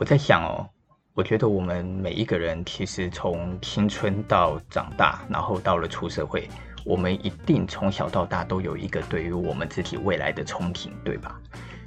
[0.00, 0.66] 我在想哦，
[1.12, 6.48] 我觉得我们每一个人其实从青春到长大，然后到了出社会，
[6.86, 11.38] 我们一定从小到大都有一个对于我们自己未来的憧憬，对吧？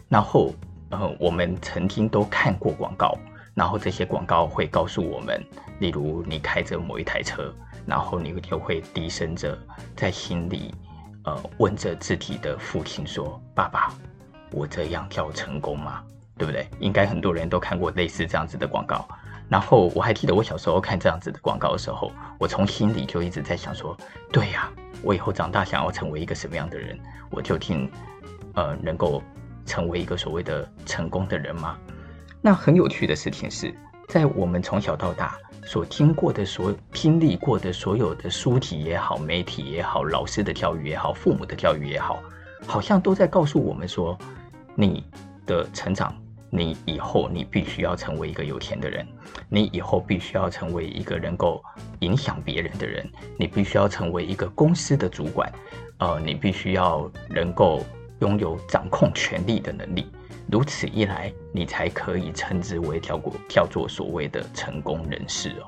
[0.09, 0.53] 然后
[0.91, 3.17] 呃，我们曾经都看过广告，
[3.55, 5.43] 然后这些广告会告诉我们，
[5.79, 7.51] 例如你开着某一台车，
[7.87, 9.57] 然后你就会低声着
[9.95, 10.71] 在心里
[11.23, 13.91] 呃问着自己的父亲说：“爸爸，
[14.51, 16.03] 我这样叫成功吗？”
[16.37, 16.67] 对不对？
[16.79, 19.07] 应该很多人都看过类似这样子的广告。
[19.49, 23.95] 然后我还记得我小时候看这样子的广告的时候，我从心里就一直在想说：
[24.31, 24.71] 对呀，
[25.03, 26.97] 我以后长大想要成为一个什么样的人？
[27.29, 27.91] 我究竟
[28.55, 29.21] 呃能够
[29.65, 31.77] 成为一个所谓的成功的人吗？
[32.41, 33.73] 那很有趣的事情是，
[34.07, 42.19] 在我们从小到大所听过的、所经历过的所有的书籍也好、媒体也好、老师的教育也好、父母的教育也好，
[42.65, 44.17] 好像都在告诉我们说，
[44.73, 45.05] 你
[45.45, 46.15] 的成长。
[46.55, 49.03] 你以后你必须要成为一个有钱的人，
[49.49, 51.59] 你以后必须要成为一个能够
[52.01, 53.03] 影响别人的人，
[53.39, 55.51] 你必须要成为一个公司的主管，
[55.97, 57.83] 呃，你必须要能够
[58.19, 60.05] 拥有掌控权力的能力，
[60.47, 65.65] 如此一来，你才可以称之为叫过叫做所谓的成功人士哦。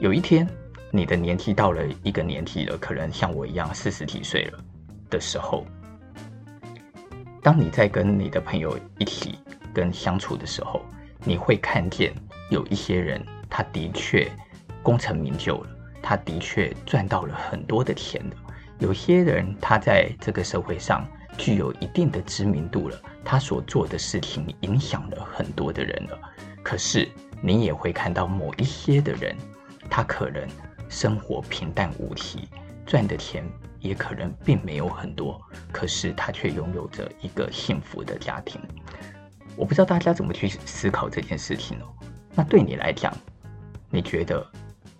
[0.00, 0.48] 有一天，
[0.90, 4.58] 你的年纪到了一个年纪了，可能像我一样四十几岁了
[5.10, 5.66] 的时候，
[7.42, 9.38] 当你在跟你的朋友一起。
[9.76, 10.80] 跟相处的时候，
[11.22, 12.14] 你会看见
[12.50, 14.26] 有一些人，他的确
[14.82, 15.68] 功成名就了，
[16.02, 18.36] 他的确赚到了很多的钱了。
[18.78, 26.18] 有些人，他在这个社会上具有一定的知名度了，他所做的事情影响了很多的人了。
[26.62, 27.06] 可是，
[27.42, 29.36] 你也会看到某一些的人，
[29.90, 30.42] 他可能
[30.88, 32.48] 生活平淡无奇，
[32.86, 33.44] 赚的钱
[33.78, 35.38] 也可能并没有很多，
[35.70, 38.58] 可是他却拥有着一个幸福的家庭。
[39.56, 41.86] 我不知道大家怎么去思考这件事情哦。
[42.34, 43.10] 那对你来讲，
[43.88, 44.46] 你觉得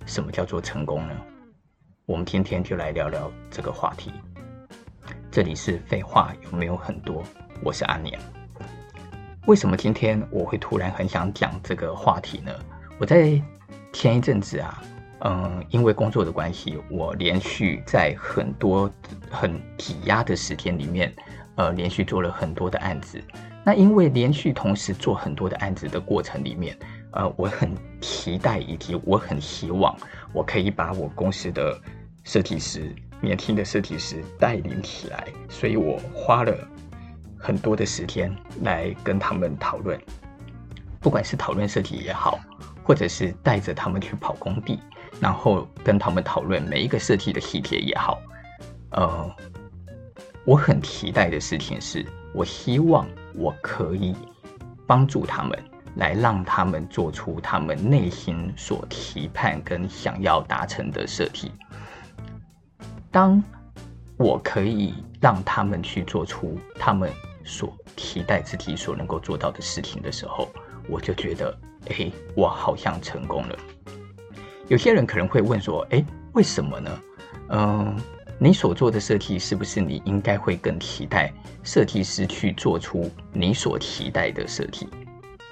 [0.06, 1.15] 什么叫做成功呢？
[2.06, 4.11] 我们今天就来聊聊这个话题。
[5.31, 7.22] 这里是废话有没有很多？
[7.62, 8.19] 我是阿年。
[9.47, 12.50] 为什么今天我会突然很想讲这个话题呢？
[12.99, 13.39] 我在
[13.93, 14.83] 前一阵子啊，
[15.21, 18.91] 嗯，因为工作的关系，我连续在很多
[19.31, 21.15] 很挤压的时间里面，
[21.56, 23.22] 呃，连续做了很多的案子。
[23.66, 26.78] 那因为连续同时做很多的案子的过程里面，
[27.10, 27.69] 呃，我很
[28.00, 29.93] 期待以及我很希望
[30.32, 31.77] 我可以把我公司的
[32.22, 36.56] 设计师、年轻的设计师带领起来，所以我花了
[37.37, 38.32] 很多的时间
[38.62, 40.00] 来跟他们讨论，
[41.00, 42.38] 不管是讨论设计也好，
[42.84, 44.78] 或者是带着他们去跑工地，
[45.19, 48.21] 然后跟他们讨论每一个设计的细节也好，
[48.91, 49.28] 呃，
[50.44, 53.04] 我很期待的事情是，我希望。
[53.37, 54.15] 我可以
[54.87, 55.59] 帮助他们，
[55.97, 61.53] 来让他们做出他们内心所期盼跟想要达成的设计。
[63.11, 63.43] 当
[64.17, 67.11] 我可以让他们去做出他们
[67.45, 70.49] 所期待自己所能够做到的事情的时候，
[70.89, 71.57] 我就觉得，
[71.91, 73.59] 哎，我好像成功了。
[74.69, 77.01] 有些人可能会问说，哎，为什么呢？
[77.51, 77.97] 嗯。
[78.39, 81.33] 你所做的设计是不是你应该会更期待
[81.63, 84.87] 设计师去做出你所期待的设计？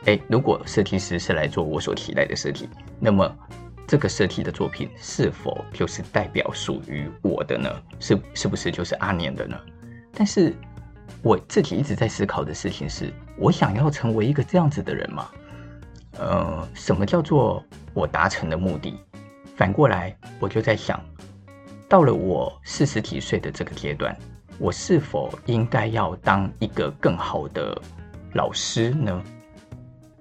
[0.05, 2.69] 诶，如果设计师是来做我所期待的设计，
[3.01, 3.35] 那么
[3.87, 7.71] 这个设计的作品是否就是代表属于我的呢？
[7.99, 9.59] 是是不是就是阿年的呢？
[10.13, 10.55] 但是
[11.23, 15.31] 我自己一直在思考的事情是，我想要成为一个这样子的人吗？
[16.19, 18.95] 呃，什么叫做我达成的目的？
[19.57, 21.03] 反过来，我就在想。
[21.95, 24.17] 到了我四十几岁的这个阶段，
[24.59, 27.81] 我是否应该要当一个更好的
[28.33, 29.23] 老师呢？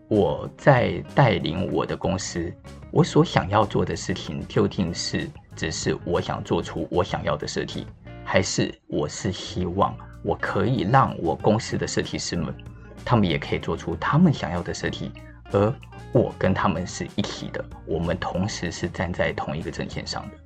[0.08, 2.54] 我在带领我的公司，
[2.92, 7.88] 我所想要做的事情究竟是只是我想做出我想要的设计，
[8.24, 12.54] 还是我是希望我可以让我公司的设计师们，
[13.04, 15.12] 他们也可以做出他们想要的设计，
[15.52, 15.74] 而
[16.12, 20.38] 我跟他们是一起的，我们同时是站在同一个阵线上的。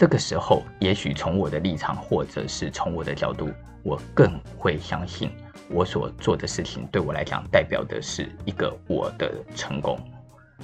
[0.00, 3.50] 这个时候，也许从我的立场，或者是从我的角度，
[3.82, 5.30] 我更会相信
[5.68, 10.00] 我所做的事情对我来讲，代表的是一个我的成功。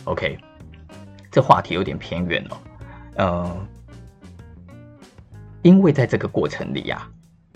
[0.04, 0.38] OK，
[1.30, 2.62] 这话题有点偏远了。
[3.16, 3.66] 呃，
[5.60, 7.04] 因为在这个过程里呀、啊，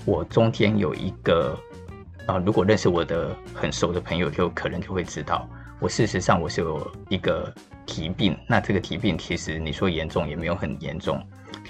[0.04, 1.58] 我中间有一个，
[2.26, 5.48] 啊、如果认识我的很熟的朋友，就可能就会知道，
[5.80, 7.50] 我事实上我是有一个
[7.86, 8.38] 疾病。
[8.46, 11.18] 那这个疾病其实你说严重也没有很严重。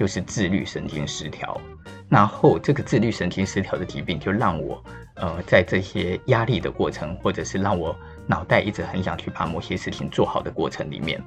[0.00, 1.60] 就是自律神经失调，
[2.08, 4.82] 然后这个自律神经失调的疾病就让我，
[5.16, 7.94] 呃，在这些压力的过程，或者是让我
[8.26, 11.22] 脑袋一直很想去把某些事情做好的过程里面，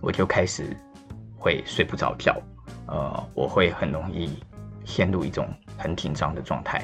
[0.00, 0.76] 我就开始
[1.38, 2.36] 会睡不着觉，
[2.88, 4.28] 呃，我会很容易
[4.84, 6.82] 陷入一种很紧张的状态，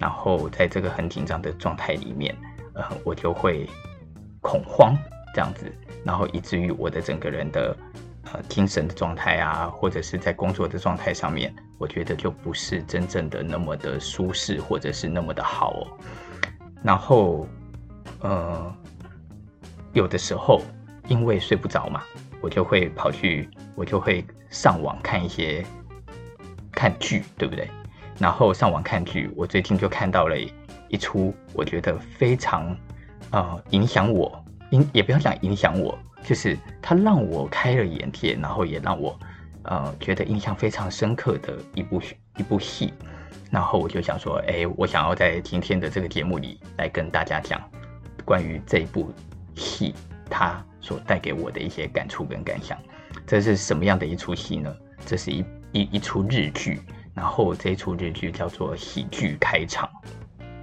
[0.00, 2.36] 然后在这个很紧张的状态里面，
[2.74, 3.70] 呃，我就会
[4.40, 4.96] 恐慌
[5.32, 7.72] 这样子，然后以至于我的整个人的
[8.24, 15.82] 呃精神的状态啊，或者是在工作的状态上面，我觉得就不是真正的那么的舒适，或者是那么的好哦。
[16.82, 17.46] 然后，
[18.20, 18.74] 呃，
[19.92, 20.60] 有的时候
[21.08, 22.02] 因为睡不着嘛，
[22.40, 25.64] 我就会跑去，我就会上网看一些
[26.70, 27.68] 看剧，对不对？
[28.18, 30.36] 然后上网看剧，我最近就看到了
[30.88, 32.76] 一出，我觉得非常
[33.30, 39.18] 呃影响我，影也不要讲影响我，就是它让我开了眼界，然后也让我
[39.64, 42.00] 呃觉得印象非常深刻的一部
[42.36, 42.92] 一部戏。
[43.50, 47.60] 然后我就想说，哎，我想要在今天的这个节目里来跟大家讲
[48.24, 49.12] 关于这部
[49.54, 49.94] 戏
[50.30, 52.78] 它所带给我的一些感触跟感想。
[53.26, 54.74] 这是什么样的一出戏呢？
[55.04, 56.80] 这是一一一出日剧，
[57.12, 59.86] 然后这一出日剧叫做《喜剧开场》。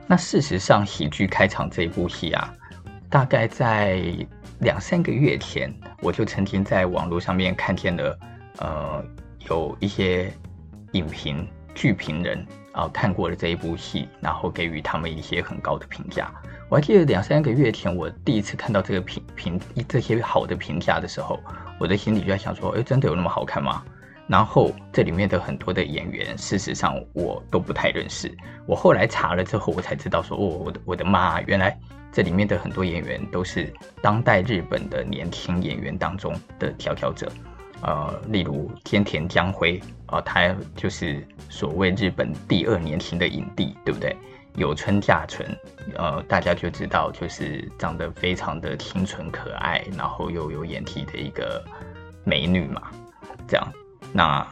[0.07, 2.51] 那事实上，《喜剧开场》这一部戏啊，
[3.07, 4.01] 大概在
[4.59, 8.19] 两三个月前，我就曾经在网络上面看见了，
[8.57, 9.03] 呃，
[9.49, 10.31] 有一些
[10.93, 12.45] 影评、剧评人。
[12.71, 16.31] 啊，看过了这一部戏，然后给予他们一些很高的评价。
[16.69, 21.39] 我还记得两三个月前，我第一次看到这个评评这些好的评价的时候，
[21.79, 23.83] 我的心里就在想说：哎，真的有那么好看吗？
[24.27, 28.31] 然后这里面的很多的演员，事实上我都不太认识。
[28.67, 31.75] 我后来查了之后，我才知道说：哦，我的我的妈，原来
[32.11, 33.71] 这里面的很多演员都是
[34.01, 37.31] 当代日本的年轻演员当中的佼佼者。
[37.81, 44.15] 呃，例如天田将晖啊、呃，他就是所谓日本第二年轻的影帝，对不对？
[44.55, 45.47] 有村架纯，
[45.95, 51.63] 呃，大家就知道，就是长得非常的清纯可爱，然后又有演技的一个
[52.25, 52.81] 美女嘛。
[53.47, 53.65] 这样，
[54.11, 54.45] 那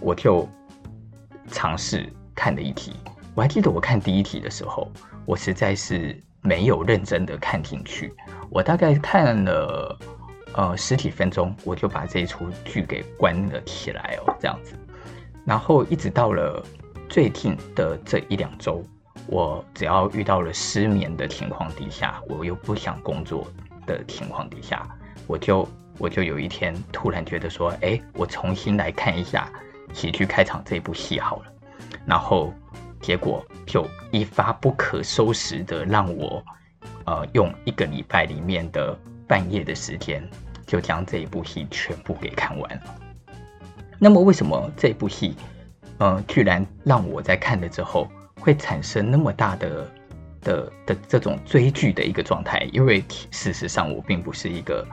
[0.00, 0.48] 我就
[1.48, 2.94] 尝试看了一题。
[3.34, 4.90] 我还记得我看第一题的时候，
[5.26, 8.12] 我实在是没有认真的看进去，
[8.50, 9.98] 我大概看了。
[10.54, 14.74] 呃，十几分钟我就把这一出剧给关了起来哦，这样子。
[15.46, 16.62] 然后一直到了
[17.08, 18.84] 最近的这一两周，
[19.28, 23.46] 我只要遇到了失眠的情况底下，我又不想工作
[23.86, 24.86] 的情况底下，
[25.26, 25.66] 我就
[25.96, 29.50] 我就有一天突然觉得说，哎，我重新来看一下
[29.98, 31.44] 《喜剧开场》这部戏好了。
[32.04, 32.52] 然后
[33.02, 36.42] 结果就一发不可收拾的让我，
[37.04, 38.96] 呃，用一个礼拜里面的。
[39.24, 40.22] 半夜的时间，
[40.66, 42.82] 就将这一部戏全部给看完了。
[43.98, 45.34] 那么，为什么这部戏，
[45.96, 48.06] 呃，居然让我在看了之后
[48.40, 49.90] 会产生那么大的
[50.42, 52.68] 的的这种追剧的一个状态？
[52.72, 54.86] 因为事实上，我并不是一个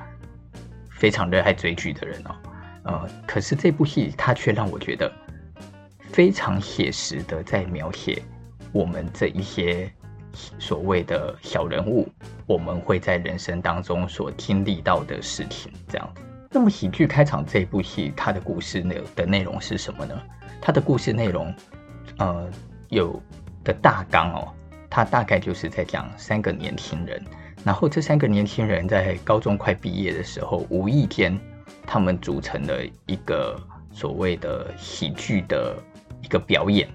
[0.90, 2.36] 非常热爱追剧的人哦。
[2.84, 5.12] 呃，可是这部戏它却让我觉得
[6.12, 8.22] 非常写实的在描写
[8.72, 9.92] 我们这一些。
[10.60, 12.08] 所谓的小人物，
[12.46, 16.14] 我们会在人生当中所经历到的事情，这样。
[16.52, 20.16] 那么，喜剧开场这部戏，它的故事内的内容是什么呢？
[20.62, 21.54] 它的故事内容，
[22.20, 22.48] 呃，
[22.90, 23.22] 有
[23.64, 24.48] 的大纲哦，
[24.88, 27.22] 它大概就是在讲三个年轻人，
[27.66, 31.38] 然后这三个年轻人在高中快毕业的时候，无意间
[31.86, 33.60] 他们组成了一个
[33.92, 35.76] 所谓的喜剧的
[36.22, 36.88] 一个表演。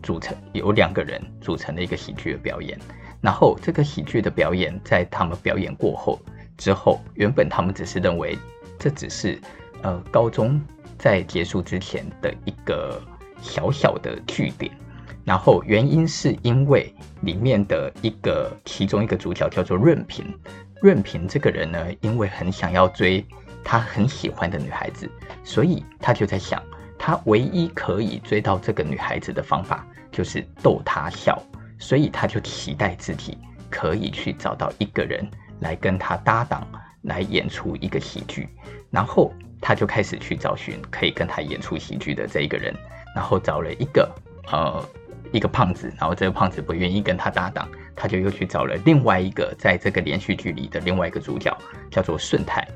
[0.00, 2.78] 组成有两个人组成的一个喜剧的表演，
[3.20, 6.20] 然后这个喜剧的表演在他们表演过后
[6.56, 8.38] 之后，原本他们只是认为
[8.78, 9.40] 这只是
[9.82, 10.62] 呃高中
[10.96, 13.02] 在结束之前的一个
[13.42, 14.70] 小小的句点，
[15.24, 20.24] 然后原因是因为里面的一个其中一个主角叫做润平，
[20.80, 23.26] 润平这个人呢，因为很想要追
[23.64, 25.10] 他很喜欢的女孩子，
[25.42, 26.62] 所以他就在想。
[26.98, 31.40] 他唯一可以追到这个女孩子的方法，就是逗她笑，
[31.78, 33.38] 所以他就期待自己
[33.70, 35.26] 可以去找到一个人
[35.60, 36.66] 来跟他搭档，
[37.02, 38.48] 来演出一个喜剧。
[38.90, 42.74] 然后他就开始去找寻可以跟他演出喜剧的这一个人，
[43.14, 44.10] 然后找了一个
[44.50, 44.84] 呃
[45.30, 51.56] 一个胖子，然后这个胖子不愿意跟他搭档，他就又去找了另外一个在这个连续剧里的另外一个主角，
[51.90, 52.66] 叫做顺泰。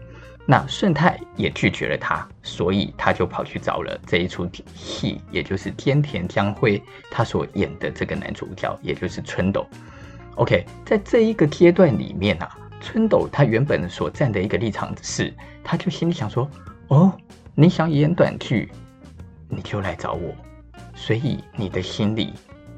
[0.44, 9.66] 那顺泰也拒绝了他，所以他就跑去找了这一出戏，也就是菅田将晖他所演的这个男主角，也就是春斗。
[10.34, 15.32] OK，在这一个阶段里面啊，春斗他原本所站的一个立场是，
[15.62, 16.50] 他就心里想说：
[16.88, 17.12] 哦，
[17.54, 18.70] 你想演短剧，
[19.48, 20.34] 你就来找我。
[20.94, 22.32] 所以你的心里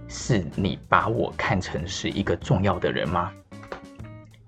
[0.09, 3.33] 是你把我看成是一个重要的人吗？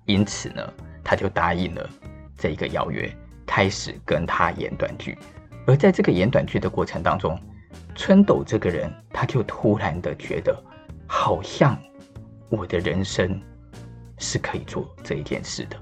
[0.05, 0.61] 因此呢？
[1.03, 1.89] 他就答应了
[2.37, 3.11] 这一个邀约，
[3.45, 5.17] 开始跟他演短剧。
[5.65, 7.37] 而在这个演短剧的过程当中，
[7.95, 10.55] 春斗这个人他就突然的觉得，
[11.07, 11.77] 好像
[12.49, 13.41] 我的人生
[14.17, 15.77] 是可以做这一件事的。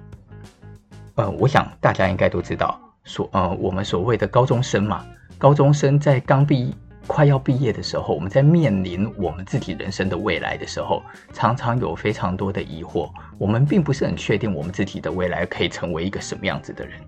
[1.16, 5.06] 呃，我想大家应该都知道，所呃我们所谓的高中生嘛，
[5.38, 6.74] 高中生在刚毕业。
[7.08, 13.10] 快要毕业的时候，我们在面临我们自己人生的未来的时候，常常有非常多的疑惑。
[13.38, 17.00] 我们并不是很确定我们自己的未来可以成为一个什么样子的人。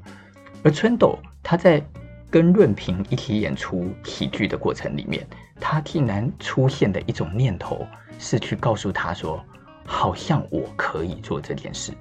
[0.64, 1.84] 而春斗他在
[2.30, 5.26] 跟润平一起演出喜剧的过程里面，
[5.60, 7.86] 他竟然出现的一种念头
[8.20, 9.44] 是去告诉他说，
[9.86, 11.92] 好像我可以做这件事。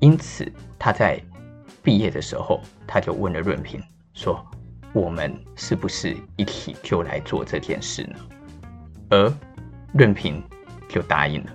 [0.00, 1.20] 因此，他在
[1.82, 3.80] 毕业的时候，他就问了润平
[4.12, 4.44] 说。
[4.92, 8.16] 我们是不是一起就来做这件事呢？
[9.10, 9.32] 而
[9.92, 10.42] 润平
[10.88, 11.50] 就答应了。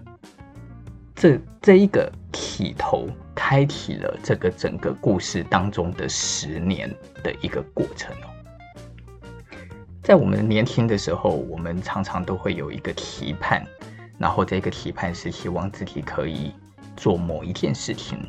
[1.16, 6.90] 这这一个起头，开启了这个整个故事当中的十年
[7.24, 8.30] 的一个过程哦。
[10.02, 13.66] 在我们年轻的时候，我们常常都会有一个期盼，
[14.18, 16.54] 然后这个期盼是希望自己可以
[16.96, 18.20] 做某一件事情，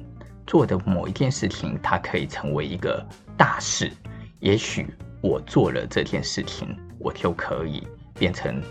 [0.47, 3.05] 做的某一件事情，它可以成为一个
[3.37, 3.91] 大事。
[4.45, 4.87] 也许
[5.23, 8.63] 我做了这件事情，我就可以变成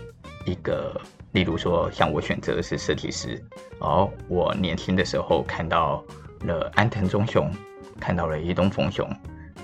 [0.46, 1.00] 一个，
[1.32, 3.44] 例如说，像我选择的是设计师。
[3.80, 6.04] 哦，我年轻的时候看到
[6.42, 7.50] 了安藤忠雄，
[7.98, 9.04] 看到了伊东丰雄，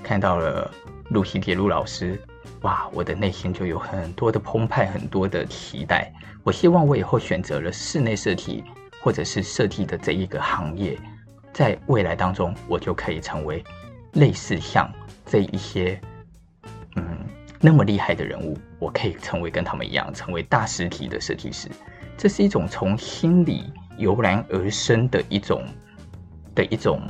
[0.02, 0.68] 看到了
[1.10, 2.20] 露西铁路老师，
[2.62, 6.12] 哇，我的内心就有很多的澎湃，很多的期待。
[6.42, 8.64] 我希望我以后选择了室内设计
[9.00, 10.98] 或者是设计的这一个行业，
[11.52, 13.62] 在未来当中，我就可以成为
[14.14, 14.92] 类似像。
[15.30, 16.00] 这一些，
[16.96, 17.18] 嗯，
[17.60, 21.68] 那么厉害的人物，我可以成为跟他们一样，成为大师级的设计师。
[22.18, 25.64] 这是一种从心里油然而生的一种
[26.52, 27.00] 的一种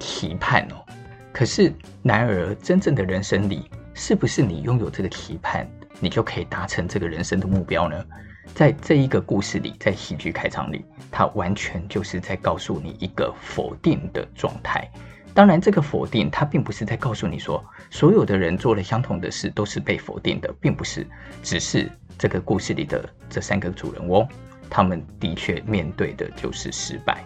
[0.00, 0.84] 期盼哦。
[1.32, 5.64] 可是，然而真正的人生里，是不是你拥有这个期盼，
[6.00, 8.04] 你就可以达成这个人生的目标呢？
[8.52, 14.90] 在这一个故事里，在喜剧开场里，它完全就是在告诉你一个否定的状态。
[15.32, 21.06] 当然，这个否定它并不是在告诉你说，所有的人做了相同的事都是被否定的，并不是，
[21.42, 24.26] 只是这个故事里的这三个主人翁，
[24.68, 27.24] 他们的确面对的就是失败。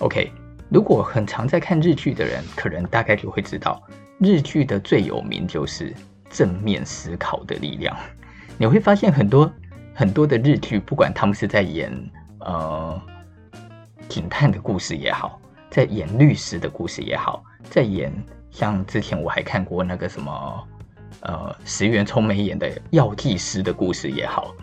[0.00, 0.30] OK，
[0.68, 3.82] 如果很常在看日剧的人，可能大概就会知道，
[4.18, 5.94] 日剧的最有名就是
[6.30, 7.96] 正面思考的力量。
[8.58, 9.50] 你会发现很多
[9.94, 11.90] 很多的日剧，不管他们是在演
[12.40, 13.00] 呃
[14.08, 15.40] 警探的故事也好。
[15.72, 18.12] 在演律师的故事也好，在演
[18.50, 20.68] 像之前我还看过那个什么，
[21.20, 24.54] 呃，石原聪美演的药剂师的故事也好，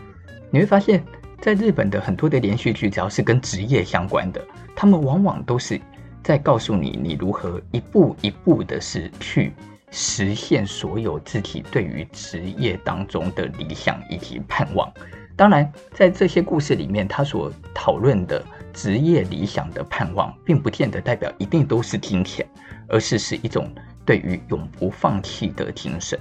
[0.52, 1.04] 你会发现
[1.40, 4.40] 在日本的很多的连续剧，只要是跟职业相关的，
[4.76, 5.80] 他们往往都是
[6.22, 9.52] 在告诉你，你如何一步一步的是去
[9.90, 14.88] 实现所有自己对于职业当中的理想以及盼望。
[15.34, 18.40] 当然，在这些故事里面，他所讨论的。
[18.72, 22.46] 职业理想的盼望，并不见得代表一定都是金钱，
[22.88, 23.72] 而是是一种
[24.04, 26.18] 对于永不放弃的精神。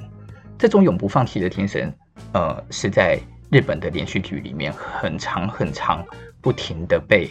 [0.58, 1.94] 这种永不放弃的精神，
[2.34, 6.06] 呃，是在日本的连续剧里面很长很长，
[6.42, 7.30] 不停的被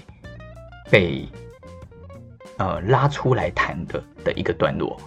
[0.90, 1.28] 被
[2.56, 4.98] 呃拉出来谈的的一个段落。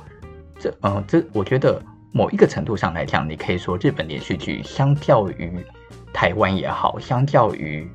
[0.59, 1.81] 这呃，这我觉得
[2.13, 5.59] 某一个程度上来讲，你可以说日本连续剧相较于
[6.13, 7.89] 台湾也好，相较于。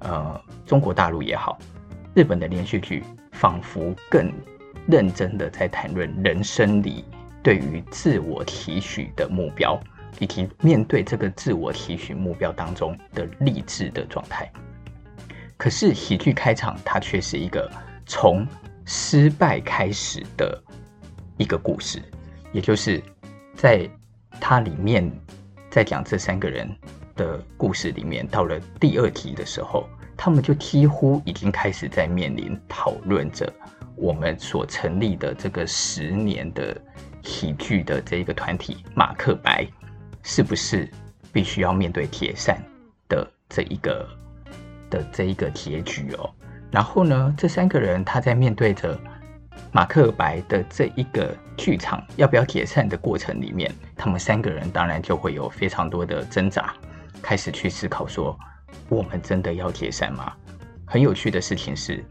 [0.00, 1.58] 呃，中国大陆也好，
[2.14, 4.32] 日本的连续剧仿佛更
[4.86, 7.04] 认真的在谈论人生里
[7.42, 9.80] 对于自我期许的目标，
[10.18, 14.50] 以及面对这个自我期许目标当中的励志的状态。
[15.56, 17.70] 可是喜剧开场，它却是一个
[18.06, 18.46] 从
[18.86, 20.62] 失败开始的
[21.36, 22.02] 一个故事，
[22.52, 23.02] 也就是
[23.54, 23.88] 在
[24.40, 25.10] 它里面
[25.68, 26.68] 在讲这三个人。
[27.20, 29.86] 的故事里面，到了第二集的时候，
[30.16, 33.52] 他们就几乎已经开始在面临讨论着
[33.94, 36.74] 我们所成立的这个十年的
[37.22, 39.66] 喜剧的这一个团体马克白，
[40.22, 40.88] 是不是
[41.30, 42.58] 必须要面对解散
[43.06, 44.08] 的这一个
[44.88, 46.30] 的这一个结局哦？
[46.70, 48.98] 然后呢，这三个人他在面对着
[49.72, 56.74] 马克白的这一个剧场要不要解散的过程里面，他们三个人当然就会有非常多的挣扎。
[57.22, 58.38] 开始去思考说，
[58.88, 60.32] 我们真的要解散吗？
[60.84, 62.04] 很有趣的事情是，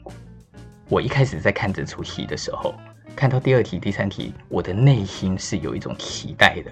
[0.87, 2.73] 我一开始在看这出戏的时候，
[3.15, 6.71] 看到第二题、第三题，我的内心是有一种期待的。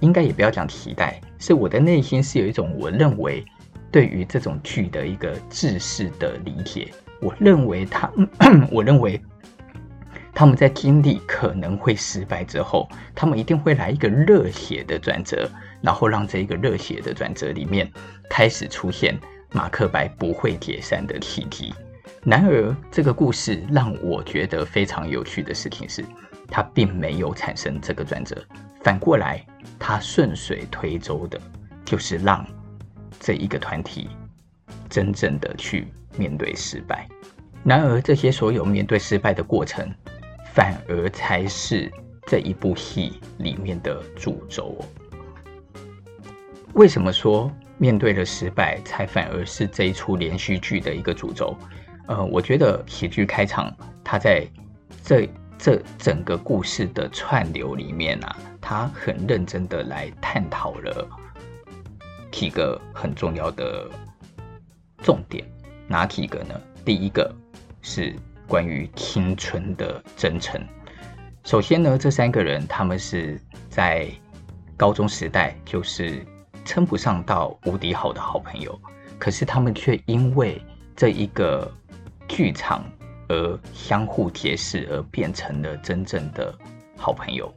[0.00, 3.44] 应该也不要讲期待，是我的内心是有一种我认为
[3.90, 6.92] 对于这种剧的一个制式的理解。
[7.20, 8.10] 我认为他，
[8.70, 9.20] 我认为
[10.32, 15.50] 他们在经历可能会失败之后，他们一定会来一个热血的转折，
[15.80, 17.90] 然后让这一个热血的转折里面
[18.28, 19.18] 开始出现
[19.52, 21.72] 马克白不会解散的契机。
[22.22, 26.04] 然而，这个故事让我觉得非常有趣的事情是，
[26.48, 28.36] 它并没有产生这个转折，
[28.82, 29.44] 反过来，
[29.78, 31.40] 它顺水推舟的，
[31.84, 32.46] 就是让
[33.18, 34.10] 这一个团体
[34.88, 37.08] 真正的去面对失败。
[37.64, 39.90] 然而，这些所有面对失败的过程，
[40.52, 41.90] 反而才是
[42.26, 44.78] 这一部戏里面的主轴。
[46.74, 51.56] 为什么说面对了失败，才反而是这一出连续剧的一个主轴？
[52.06, 53.74] 呃，我觉得喜剧开场，
[54.04, 54.46] 它在
[55.02, 61.08] 这这整个故事的串流里面啊，它很认真的来探讨了
[62.30, 63.90] 几个很重要的
[65.02, 65.44] 重点，
[65.86, 66.60] 哪几个呢？
[66.84, 67.34] 第一个
[67.82, 68.14] 是
[68.46, 70.60] 关于青春的真诚。
[71.44, 74.08] 首先呢，这三个人他们是在
[74.76, 76.24] 高中时代就是
[76.64, 78.78] 称不上到无敌好的好朋友，
[79.18, 80.60] 可是他们却因为
[80.96, 81.70] 这一个。
[82.32, 82.84] 剧场
[83.26, 86.56] 而相互结识，而变成了真正的
[86.96, 87.52] 好朋友。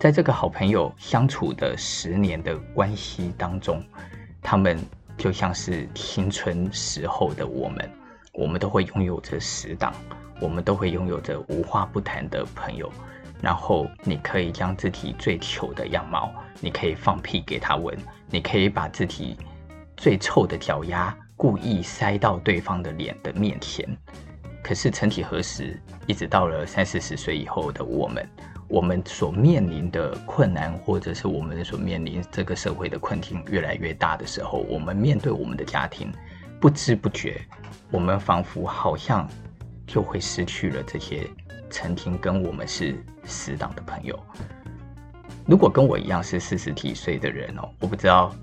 [0.00, 3.80] 在这个好朋友相处的十年的关系当中，
[4.42, 4.76] 他们
[5.16, 7.88] 就像是青春时候的我们，
[8.32, 9.94] 我们都会拥有着死党，
[10.40, 12.90] 我们都会拥有着无话不谈的朋友。
[13.40, 17.96] 然后你可以将自己最糗的样貌，你可以放屁给他闻，
[18.30, 19.36] 你可以把自己
[19.96, 21.16] 最臭的脚丫。
[21.38, 23.86] 故意塞到对方的脸的面前，
[24.64, 28.26] 可是曾几何时，一直到了三四十岁以后的我们，
[28.68, 36.10] 我们所面临的困难，或者是我们所面临这个社会的困境越来越大的时候，我们面对我们的家庭，
[36.58, 37.38] 不知不觉，
[37.90, 39.28] 我们仿佛好像
[39.86, 41.28] 就会失去了这些
[41.70, 44.18] 曾经跟我们是死党的朋友。
[45.46, 48.34] 如果跟我一样是四十几岁的人哦，我不知道。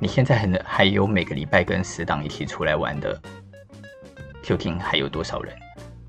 [0.00, 3.20] 你现在还还有每个礼拜跟死党一起出来玩的，
[4.42, 5.54] 究竟还有多少人？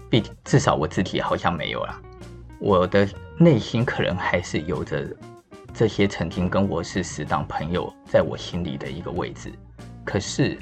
[0.10, 2.02] 毕至少我自己好像没有啦。
[2.60, 5.06] 我的内心可能还是有着
[5.74, 9.54] 这些曾经跟我是死党朋友在我心里的一个位置。
[10.04, 10.58] 可是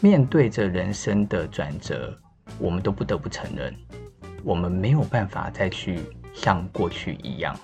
[0.00, 2.16] 面对着人生的转折，
[2.58, 3.74] 我们都不得不承认，
[4.44, 6.00] 我们没有办法再去
[6.34, 7.58] 像过去一样，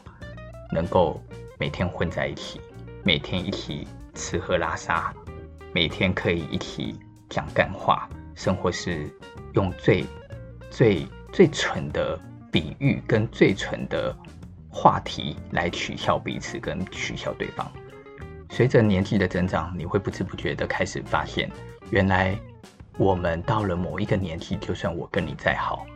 [0.72, 1.22] 能够
[1.58, 2.60] 每天混在一起，
[3.04, 3.86] 每天一起。
[4.12, 5.14] 吃喝拉撒，
[5.72, 9.08] 每天可以一起讲干话，生活是
[9.54, 10.04] 用最
[10.68, 12.18] 最最蠢的
[12.50, 14.14] 比喻跟最蠢的
[14.68, 17.70] 话题来取笑彼此跟取笑对方。
[18.50, 21.48] 随着年纪的增长，你会不知不觉的开始发现，
[21.90, 22.36] 原来
[22.98, 25.86] 我们到了某一个年纪，就算我跟你再好，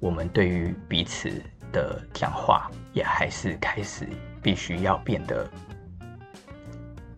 [0.00, 1.30] 我们对于彼此
[1.72, 4.08] 的讲话，也还是开始
[4.42, 5.48] 必须要变得。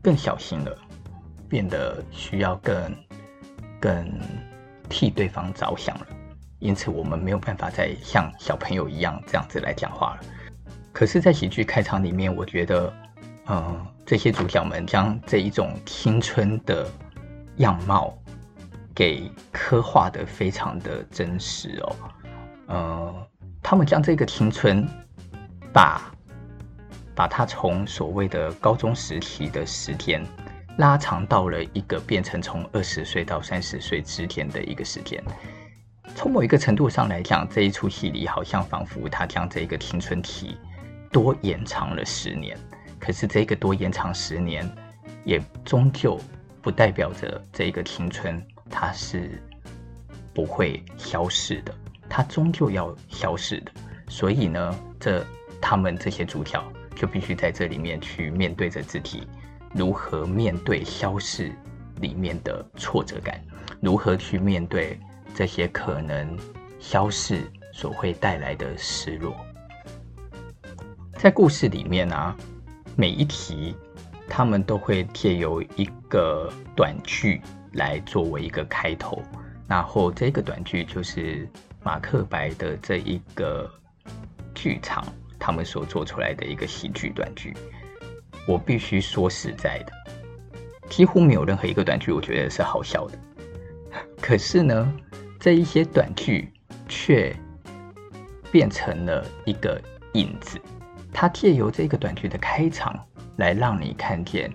[0.03, 0.77] 更小心了，
[1.49, 2.97] 变得需要更
[3.81, 4.21] 更
[4.89, 6.07] 替对方着想了，
[6.59, 10.25] 因此我们没有办法再像小朋友一样这样子来讲话了。
[10.93, 12.93] 可是，在喜剧开场里面，我觉得，
[13.47, 16.91] 嗯，这些主角们将这一种青春的
[17.59, 18.13] 样貌
[18.93, 21.97] 给刻画得非常的真实哦，
[22.69, 23.27] 嗯，
[23.63, 24.87] 他们将这个青春
[25.73, 26.11] 把。
[27.15, 30.25] 把他从所谓的高中时期的时间
[30.79, 35.23] 拉长到了一个变成从二十岁到三十岁之间的一个时间。
[36.15, 40.57] 从某一个程度上来讲，这一出戏里好像仿佛他将这个青春期
[41.11, 42.57] 多延长了十年。
[42.99, 44.67] 可是这个多延长十年，
[45.23, 46.19] 也终究
[46.63, 49.39] 不代表着这个青春它是
[50.33, 51.75] 不会消逝的，
[52.13, 53.73] 它终究要消逝的。
[54.09, 55.25] 所以呢，这
[55.61, 56.63] 他们这些主角。
[56.95, 59.27] 就必须在这里面去面对着自己，
[59.75, 61.51] 如何面对消逝
[62.03, 63.43] 里面的挫折感，
[63.81, 65.01] 如何去面对
[65.35, 66.39] 这些可能
[66.79, 69.35] 消逝所会带来的失落。
[71.15, 72.37] 在故事里面呢、啊，
[72.95, 73.75] 每一题
[74.29, 77.41] 他们都会借由一个短句
[77.73, 79.23] 来作为一个开头，
[79.67, 81.49] 然后这个短句就是
[81.83, 83.71] 马克白的这一个
[84.55, 85.05] 剧场。
[85.45, 87.53] 他们所做出来的一个喜剧短剧，
[88.47, 89.93] 我必须说实在的，
[90.89, 93.19] 几乎没有任何一个短剧我觉得是好笑的。
[94.23, 94.97] 可是呢，
[95.41, 96.49] 这一些短剧
[96.89, 97.35] 却
[98.53, 100.61] 变成了一个影子，
[101.13, 102.97] 它借由这个短剧的开场
[103.39, 104.49] 来让你看见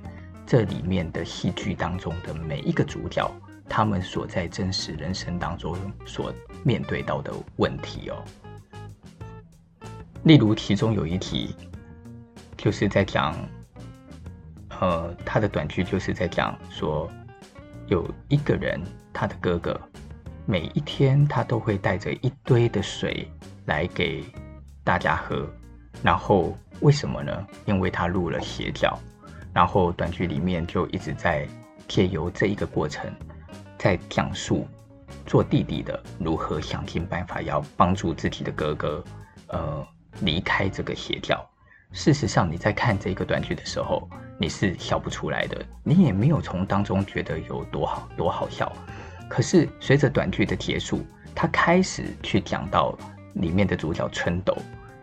[0.46, 3.30] 这里面的戏剧当中的每一个主角，
[3.70, 8.24] 他们所在真实人生当中所面对到的问题哦。
[10.24, 11.56] 例如其中有一题，
[12.58, 13.36] 就是在讲，
[14.80, 17.10] 呃，他的短剧就是在讲说，
[17.88, 18.82] 有一个人，
[19.14, 19.80] 他的哥哥，
[20.46, 23.30] 每一天他都会带着一堆的水
[23.66, 24.24] 来给
[24.84, 25.48] 大家喝，
[26.04, 27.48] 然后为什么呢？
[27.66, 28.98] 因为他入了邪教，
[29.54, 31.48] 然后短剧里面就一直在
[31.88, 33.10] 借由这一个过程，
[33.88, 34.68] 在讲述
[35.26, 39.02] 做弟弟的如何想尽办法要帮助自己的哥哥，
[39.48, 39.88] 呃，
[40.20, 41.42] 离开这个邪教。
[41.94, 48.70] 事实上，你在看这个短剧的时候，你是笑不出来的，你也没有从当中觉得有多好多好笑。
[49.30, 51.00] 可是随着短剧的结束，
[51.34, 52.94] 他开始去讲到
[53.36, 54.54] 里面的主角春斗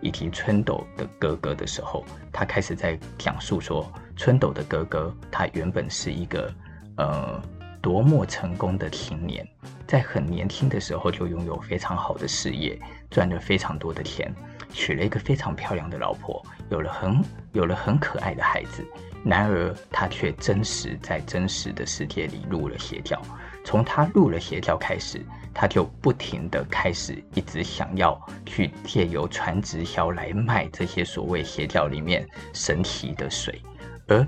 [0.02, 6.52] 以及春斗的哥哥的时候，他开始在讲述说，春斗的哥哥他原本是一个
[6.98, 7.42] 呃
[7.84, 9.46] 多么成功的青年，
[9.86, 14.34] 在很年轻的时候就拥有非常好的事业，赚了非常多的钱。
[14.72, 18.82] 娶了一个非常漂亮的老婆，有了很有了很可爱的孩子，
[19.22, 23.20] 然而他却真实在真实的世界里入了邪教。
[23.66, 25.20] 从他入了邪教开始，
[25.52, 33.60] 他就不停地开始一直想要去借由传直销来卖这些所谓邪教里面神奇的水，
[34.08, 34.26] 而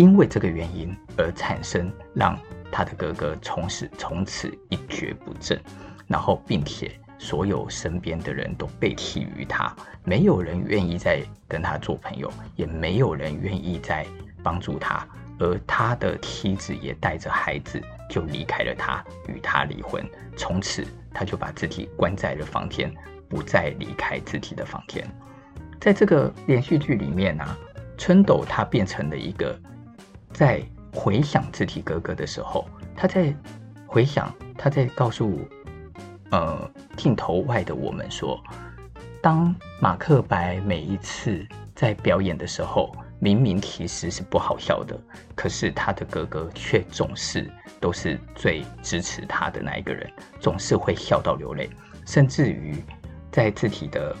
[0.00, 2.34] 因为这个原因而产生让
[2.72, 5.60] 他的哥哥从此从此一蹶不振，
[6.06, 6.90] 然后并且。
[7.22, 14.06] 所有身边的人都背弃于他，没有人愿意再跟他做朋友，也没有人愿意再
[14.42, 15.06] 帮助他，
[15.38, 20.02] 而他的妻子也带着孩子就离开了他，与他离婚。
[20.34, 20.82] 从此，
[21.12, 22.90] 他就把自己关在了房间，
[23.28, 25.06] 不再离开自己的房间。
[25.78, 27.54] 在这个连续剧里面啊，
[27.98, 29.60] 春斗他变成了一个，
[30.32, 30.62] 在
[30.92, 33.34] 回想自己哥哥的时候，他在
[33.86, 35.40] 回想，他在告诉。
[36.32, 38.40] 呃，镜头外的我们说，
[39.20, 44.96] 当马克白每一次在表演的时候，明明其实是不好笑的，
[45.34, 51.68] 可是他的哥哥却总是都是最支持他的那一个人，总是会笑到流泪，
[52.06, 52.76] 甚至于
[53.32, 54.14] 在自己的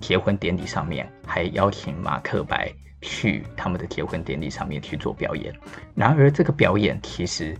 [0.00, 2.72] 结婚典礼上面，还邀请马克白
[3.06, 5.54] 去他们的结婚典礼上面去做表演。
[5.94, 7.56] 然而，这个表演其实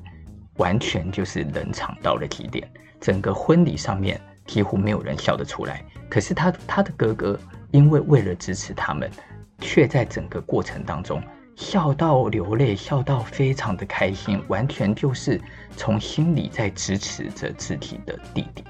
[0.56, 2.68] 完全就是冷场到了极点。
[3.00, 7.38] 整个婚礼上面几乎没有人笑得出来，可是他他的哥哥
[7.70, 9.08] 因为为了支持他们，
[9.60, 11.22] 却在整个过程当中
[11.54, 15.40] 笑到流泪，笑到非常的开心，完全就是
[15.76, 18.64] 从心里在支持着自己的弟弟。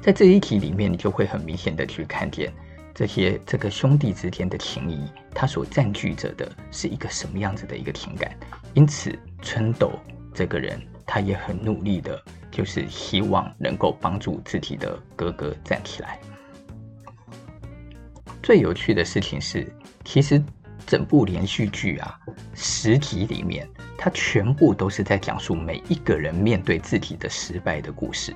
[0.00, 2.50] 在这一题里面，你就会很明显的去看见
[2.98, 8.36] 这些这个兄弟之间的情谊，他所占据着的是一个什么样子的一个情感。
[8.74, 9.92] 因此，春斗
[10.34, 12.20] 这个人，他也很努力的。
[12.50, 16.18] 就是希望能够帮助自己的哥哥站起来。
[18.42, 19.70] 最有趣的事情是，
[20.04, 20.42] 其实
[20.84, 22.18] 整部连续剧啊，
[22.52, 28.34] 十集里面，它全部都是在讲述每一个人面对自己的失败的故事，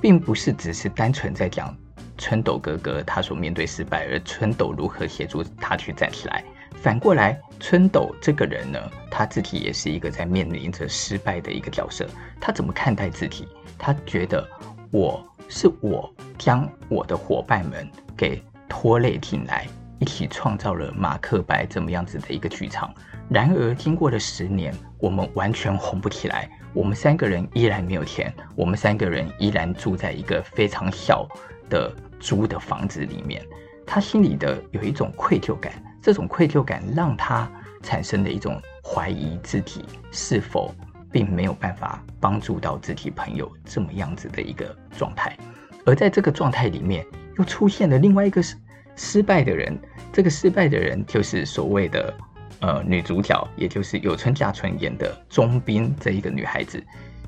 [0.00, 1.76] 并不是只是单纯在讲
[2.18, 6.44] 春斗哥哥他所面对失败，而春斗如何协助他去站起来。
[6.74, 8.78] 反过来，春斗这个人呢，
[9.10, 12.06] 他自己也是一个在面临着失败的一个角色。
[12.40, 13.48] 他怎么看待自己？
[13.78, 14.46] 他觉得
[14.90, 19.66] 我是我将我的伙伴们给拖累进来，
[19.98, 22.94] 一起创造了马克白这么样子的一个剧场。
[23.28, 26.48] 然而，经过了十年，我们完全红不起来。
[26.72, 31.26] 我们三个人依然没有钱，我们三个人依然住在一个非常小
[31.70, 31.90] 的
[32.26, 33.44] 租的房子里面。
[33.86, 35.72] 他心里的有一种愧疚感。
[36.02, 37.50] 这种愧疚感让他
[37.82, 40.72] 产生了一种怀疑自己是否
[41.10, 45.36] 并没有办法帮助到自己朋友这么样子的一个状态，
[45.84, 47.04] 而在这个状态里面
[47.38, 48.56] 又出现了另外一个失
[48.94, 49.76] 失败的人，
[50.12, 52.14] 这个失败的人就是所谓的
[52.60, 56.80] 呃女主角，也就是有村架纯演的中滨这一个女孩子。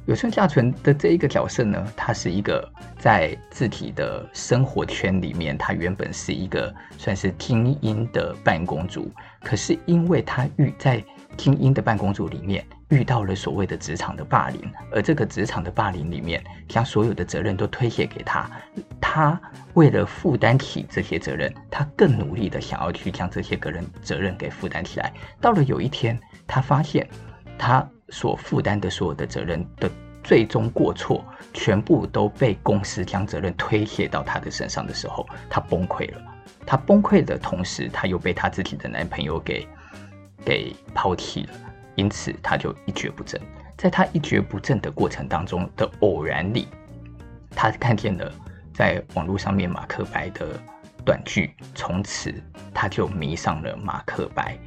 [0.08, 2.66] 有村架纯的这一个角色呢，他是一个
[2.98, 11.04] 在自己的生活圈里面，他原本是一个算是精英的办公族，可是因为他遇在
[11.36, 14.58] 精英的办公族里面遇到了所谓的职场的霸凌，
[14.90, 18.50] 而这个职场的霸凌里面将所有的责任都推卸给他，
[18.98, 19.38] 他
[19.74, 25.12] 为了负担起这些责任，他更努力的想要去将这些个人责任给负担起来。
[25.38, 27.06] 到了有一天，他发现
[27.58, 27.86] 他。
[28.10, 29.90] 所负担的所有的责任的
[30.22, 36.22] 最终过错，全部都被公司将责任推卸到他的身上的时候，他崩溃了。
[36.66, 39.66] 他崩溃的同时，他又被他自己的男朋友给
[40.44, 41.54] 给抛弃了，
[41.94, 43.40] 因此他就一蹶不振。
[43.76, 46.68] 在他一蹶不振的过程当中的偶然里，
[47.50, 48.30] 他看见了
[48.74, 50.60] 在网络上面马克白的
[51.04, 52.34] 短剧，从此
[52.74, 54.58] 他就迷上了马克白。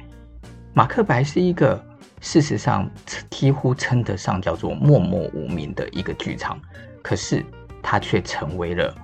[0.74, 1.80] 马克白是一个
[2.22, 2.88] 事实上
[3.28, 6.58] 几乎称得上叫做默默无名的一个剧场，
[7.02, 7.44] 可是
[7.82, 8.94] 他却成为了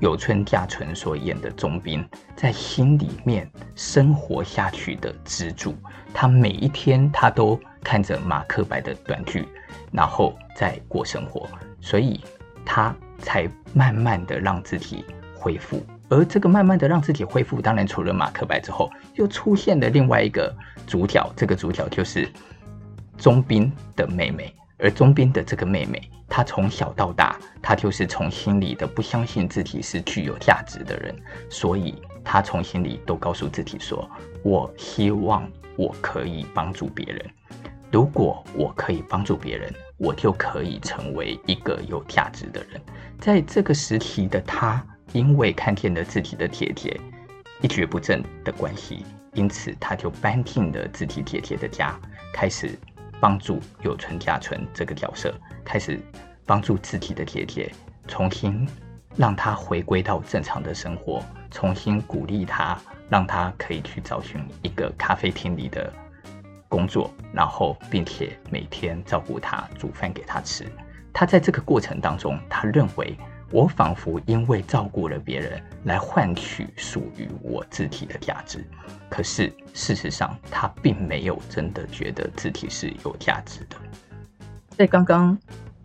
[0.00, 5.76] 有村架纯所演的宗兵在心里面生活下去的支柱。
[6.14, 9.46] 他每一天他都看着马克白的短剧，
[9.92, 11.46] 然后在过生活，
[11.80, 12.24] 所以
[12.64, 15.04] 他才慢慢的让自己
[15.36, 15.84] 恢复。
[16.08, 20.54] 而这个慢慢的让自己恢复，当然除了马克白之后，又出现了另外一个
[20.86, 21.32] 主角。
[21.34, 22.28] 这个主角就是
[23.16, 24.54] 钟斌的妹妹。
[24.76, 31.14] 而钟斌的这个妹妹，她从小到大，她就是从心里的不相信自己是具有价值的人，
[31.48, 34.06] 所以她从心里都告诉自己说
[34.42, 37.24] ：“我希望我可以帮助别人。
[37.90, 42.80] 如果我可以帮助别人，我就可以成为一个有价值的人。”
[43.18, 44.84] 在这个时期的她。
[45.14, 47.00] 因为看见了自己的姐姐
[47.62, 51.96] 一蹶不振的关系，因此他就搬进了自己姐姐的家，
[52.32, 52.76] 开始
[53.20, 55.32] 帮助有村架纯这个角色，
[55.64, 56.00] 开始
[56.44, 57.72] 帮助自己的姐姐，
[58.08, 58.68] 重新
[59.16, 62.76] 让她回归到正常的生活，重新鼓励她，
[63.08, 65.92] 让她可以去找寻一个咖啡厅里的
[66.68, 70.66] 工作，然后并且每天照顾她，煮饭给她吃。
[71.12, 73.16] 他在这个过程当中，他认为。
[73.54, 78.64] 我仿佛因为照顾了别人，来换取属于我自己的价值。
[79.08, 83.76] 可是事实上，他并没有真的觉得自己是有价值的。
[84.70, 85.38] 在刚刚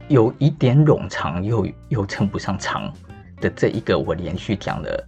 [0.08, 2.91] 有一点冗长又又称不上长
[3.39, 5.08] 的这一个，我连续讲了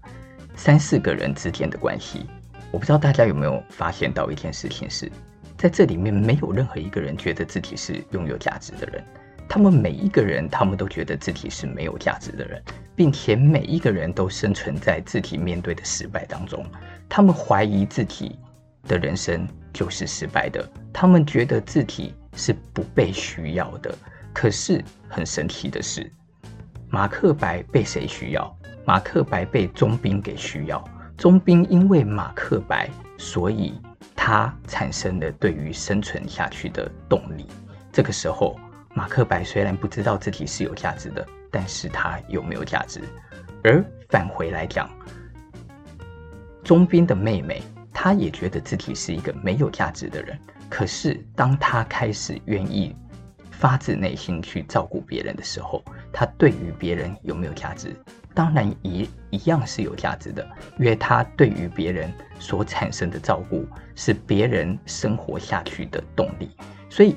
[0.56, 2.28] 三四个人之间的关系。
[2.70, 5.12] 我不知道大家有没有发现到一件事情是，
[5.58, 9.04] 在这里面没有任何一个人觉得自己是拥有价值的人。
[9.54, 12.64] 他们每一个人，他们都觉得自己是没有价值的人，
[12.96, 16.66] 并且每一个人都生存在自己面对的失败当中。
[17.10, 18.40] 他们怀疑自己
[18.88, 23.94] 的人生就是失败的，他们觉得自己是不被需要的。
[24.32, 26.10] 可是很神奇的是，
[26.90, 28.58] 马克白被谁需要？
[28.86, 30.82] 马克白被宗兵给需要。
[31.18, 33.74] 宗兵因为马克白，所以
[34.16, 37.46] 他产生了对于生存下去的动力。
[37.92, 38.58] 这个时候。
[38.94, 43.02] 马克白虽然不知道自己是有价值的，但是他有没有价值？
[43.64, 44.90] 而返回来讲，
[46.64, 47.62] 宗斌的妹妹，
[47.94, 50.38] 她也觉得自己是一个没有价值的人。
[50.70, 52.94] 可是当她开始愿意
[53.50, 57.96] 发自内心去照顾别人的时候，她对于别人有没有价值？
[58.34, 60.46] 当然也一样是有价值的，
[60.78, 66.52] 因为她对于别人所产生的照顾，是别人生活下去的动力。
[66.90, 67.16] 所以。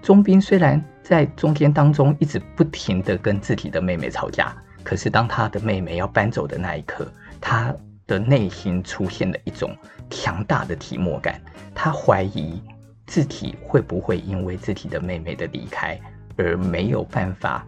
[0.00, 7.06] 宗斌虽然在中间当中一直不停的跟自己的妹妹吵架，可是当他的妹妹要搬走的那一刻，
[7.42, 9.76] 他的内心出现了一种
[10.08, 11.38] 强大的寂寞感。
[11.74, 12.62] 他怀疑
[13.06, 16.00] 自己会不会因为自己的妹妹的离开
[16.38, 17.66] 而没有办法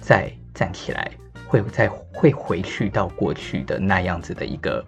[0.00, 1.10] 再站起来，
[1.48, 4.86] 会再会回去到过去的那样子的一个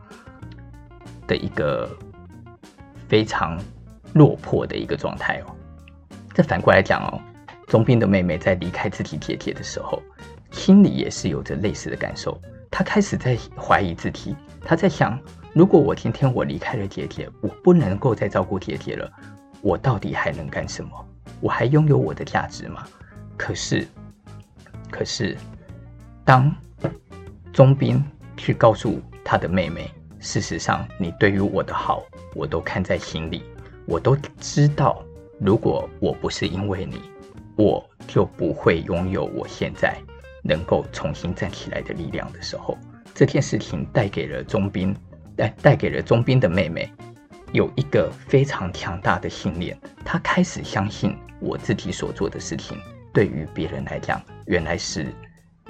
[1.27, 1.91] 的一个
[3.09, 3.61] 非常
[4.13, 5.57] 落魄的一个状态哦。
[6.33, 7.21] 这反过来讲哦，
[7.71, 10.03] 钟斌的妹妹在离开自己姐姐的时候，
[10.51, 12.37] 心里也是有着类似的感受。
[12.69, 15.17] 她开始在怀疑自己，她在想：
[15.53, 19.09] 如果我今天我离开了姐姐，我不能够再照顾姐姐了，
[19.63, 20.91] 我到底还能干什么？
[21.41, 22.85] 我还拥有我的价值吗？
[23.37, 23.87] 可是，
[24.91, 25.39] 可是，
[26.25, 26.53] 当
[27.53, 28.05] 钟斌
[28.37, 32.03] 去告诉他的妹妹，事实上，你对于我的好，
[32.35, 33.45] 我都看在心里，
[33.87, 35.01] 我都知道。
[35.39, 37.01] 如果我不是因为你，
[37.61, 39.95] 我就不会拥有我现在
[40.43, 42.79] 能够重新站起来的力量的时候，
[43.15, 44.97] 这件事情带给了钟斌，
[45.37, 46.91] 带带给了钟斌的妹妹
[47.53, 52.79] 有一个非常强大的信念，她开始相信我自己所做的事情
[53.13, 55.09] 对于别人来讲原来是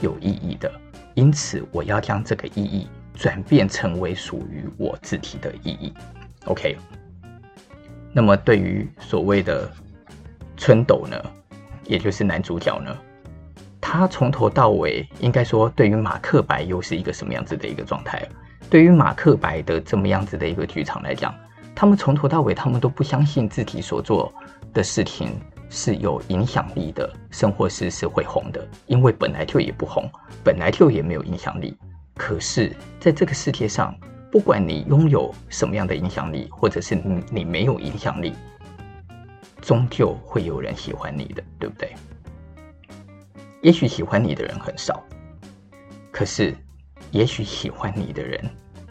[0.01, 0.73] 有意义的，
[1.15, 5.93] 因此我要将这个意义转变成为属于我自己的意义。
[6.45, 6.77] OK。
[8.13, 9.69] 那么，对于所谓的
[10.57, 11.17] 春斗呢，
[11.91, 12.97] 也就是男主角呢，
[13.81, 18.25] 他从头到尾，应该说，对于马克白又是一个什么样子的一个状态？
[18.71, 21.35] 对于马克白的这么样子的一个剧场来讲，
[21.75, 24.33] 他们从头到尾，他们都不相信自己所做
[24.73, 25.31] 的事情
[25.69, 30.09] 是有影响力的，甚或是是会红的，因为本来就也不红，
[30.45, 31.77] 本来就也没有影响力。
[32.17, 33.93] 可是，在这个世界上，
[34.31, 38.33] 不管你拥有什么样的影响力，或者是你你没有影响力，
[39.61, 41.95] 终究会有人喜欢你的，对不对？
[43.63, 45.03] 也许喜欢你的人很少，
[46.11, 46.57] 可是，
[47.11, 48.43] 也许喜欢你的人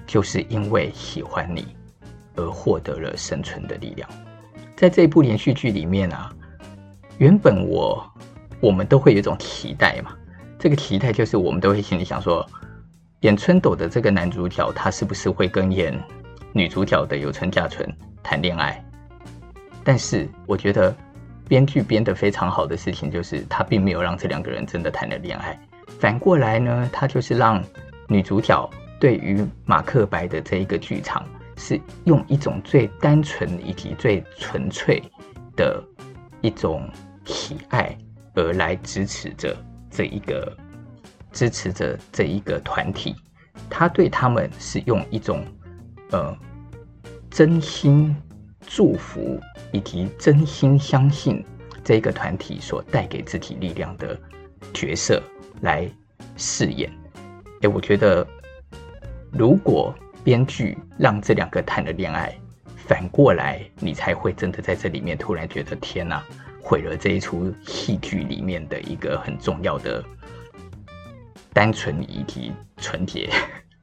[0.06, 1.76] 就是因为喜欢你
[2.36, 4.08] 而获得了生存的力量。
[4.78, 6.32] 在这一部连续剧里面啊，
[7.18, 8.08] 原本我
[8.60, 10.16] 我们都会有一种期待嘛，
[10.60, 12.48] 这个期待就是我们都会心里想说，
[13.22, 16.00] 演春斗的这个男主角他是不是会跟演
[16.54, 18.84] 女主角的有村架纯谈恋爱？
[19.90, 20.96] 但是我觉得
[21.48, 25.60] 编剧编得非常好的事情就是他并没有让这两个人真的谈了恋爱，
[26.00, 27.60] 反过来呢，他就是让
[28.08, 28.70] 女主角。
[29.00, 31.26] 对于马克白的这一个剧场，
[31.58, 35.02] 是用一种最单纯以及最纯粹
[35.56, 35.84] 的
[36.42, 36.88] 一种
[37.26, 37.98] 喜爱
[38.36, 39.58] 而来支持着
[39.90, 40.56] 这一个
[41.32, 43.16] 支持着这一个团体。
[43.72, 45.44] 他对他们是用一种
[46.12, 46.38] 呃
[47.32, 48.16] 真心
[48.72, 51.44] 祝福以及真心相信
[51.84, 54.18] 这一个团体所带给自己力量的
[54.74, 55.22] 角色
[55.62, 55.90] 来
[56.38, 56.90] 饰演。
[57.62, 58.26] 诶，我觉得。
[59.32, 62.36] 如果编剧让这两个谈了恋爱，
[62.76, 66.24] 反过来你才会真的在这里面突然觉得天哪，
[66.60, 70.04] 毁了这一出戏剧里面的一个很重要的
[71.54, 73.30] 单纯以及纯洁。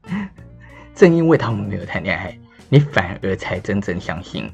[0.93, 4.51] 正因为他们没有谈恋爱，你反而才真正相信，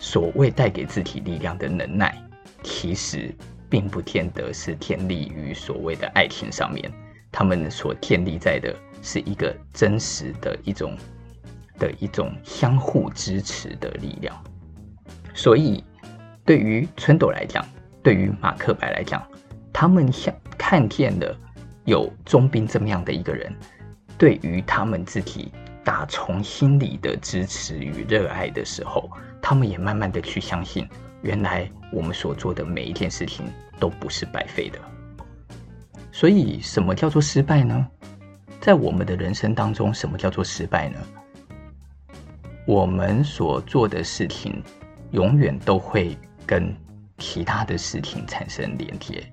[0.00, 2.16] 所谓带给自己力量的能耐，
[2.62, 3.34] 其实
[3.68, 6.90] 并不见得是建立于所谓的爱情上面，
[7.30, 8.74] 他们所建立在的。
[9.00, 10.96] 是一个真实的一种
[11.78, 14.36] 的一种相互支持的力量，
[15.32, 15.84] 所以
[16.44, 17.64] 对于春斗来讲，
[18.02, 19.24] 对于马克白来讲，
[19.72, 21.38] 他们想看见了
[21.84, 23.54] 有钟兵这么样的一个人，
[24.18, 25.52] 对于他们自己
[25.84, 29.08] 打从心里的支持与热爱的时候，
[29.40, 30.88] 他们也慢慢的去相信，
[31.22, 33.46] 原来我们所做的每一件事情
[33.78, 34.78] 都不是白费的。
[36.12, 37.86] 所以，什么叫做失败呢？
[38.60, 40.98] 在我们的人生当中，什么叫做失败呢？
[42.66, 44.62] 我们所做的事情，
[45.12, 46.74] 永远都会跟
[47.18, 49.24] 其他的事情产生连接。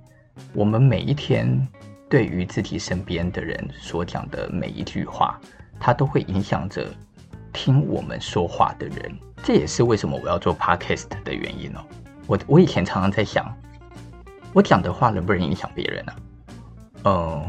[0.54, 1.68] 我们每一天
[2.08, 5.39] 对于自己身边的人所讲的每一句话，
[5.80, 6.88] 它都会影响着
[7.52, 9.20] 听我们说话的人。
[9.43, 11.86] 这也是为什么我要做 Podcast 的原因哦。
[12.28, 13.45] 我我以前常常在想，
[14.54, 16.13] 我讲的话能不能影响别人呢？
[17.06, 17.45] 嗯。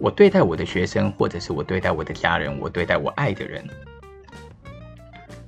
[0.00, 3.68] 我对待我的学生，或者是我对待我的家人，我对待我爱的人，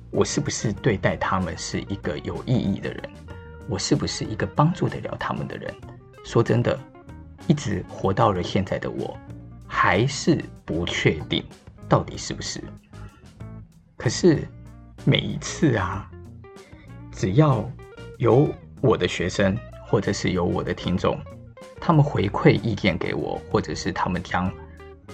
[0.09, 3.01] 我是不是对待他们是一个有意义的人？
[3.69, 5.73] 我是不是一个帮助得了他们的人？
[6.25, 6.77] 说真的，
[7.47, 9.17] 一直活到了现在的我，
[9.65, 11.41] 还是不确定
[11.87, 12.61] 到底是不是。
[13.95, 14.45] 可是
[15.03, 16.07] 每一次啊，
[17.11, 17.67] 只要
[18.19, 18.47] 有
[18.81, 21.19] 我的学生，或者是有我的听众。
[21.79, 24.51] 他们回馈意见给我，或者是他们将，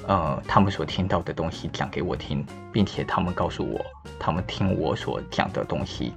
[0.06, 3.80] 呃，他们所听到的东西讲给我听，并且他们告诉我，
[4.20, 6.14] 他们听我所讲的东西，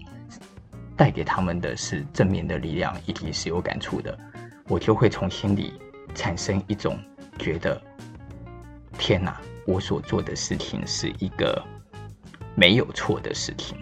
[0.97, 4.19] 带给他们的是正面的力量，以及是有感触的，
[4.67, 5.75] 我就会从心里
[6.13, 6.99] 产生一种
[7.39, 7.81] 觉得，
[8.99, 11.65] 天哪，我所做的事情是一个
[12.55, 13.77] 没有错的事情。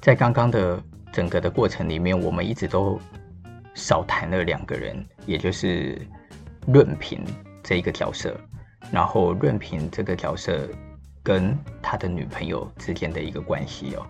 [0.00, 3.00] 在刚刚的整个的过程里面，我们一直都。
[3.78, 6.00] 少谈了两个人，也就是
[6.66, 7.22] 润平
[7.62, 8.34] 这一个角色，
[8.90, 10.66] 然后润平这个角色
[11.22, 14.06] 跟他的女朋友之间的一个关系哦。